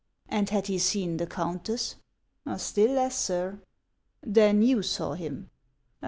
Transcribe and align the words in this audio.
And 0.27 0.49
had 0.49 0.65
he 0.65 0.79
seen 0.79 1.17
the 1.17 1.27
countess?" 1.27 1.95
"Still 2.57 2.89
less, 2.95 3.15
sir."" 3.15 3.61
Then 4.21 4.63
you 4.63 4.81
saw 4.81 5.13
him 5.13 5.51